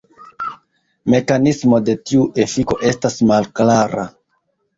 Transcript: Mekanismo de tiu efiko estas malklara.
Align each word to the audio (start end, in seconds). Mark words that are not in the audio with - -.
Mekanismo 1.13 1.81
de 1.89 1.95
tiu 2.11 2.25
efiko 2.45 2.79
estas 2.93 3.19
malklara. 3.35 4.09